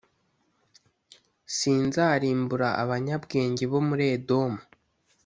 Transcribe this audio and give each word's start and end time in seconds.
sinzarimbura 1.55 2.67
abanyabwenge 2.83 3.63
bo 3.71 3.79
muri 3.87 4.03
edomu 4.15 4.61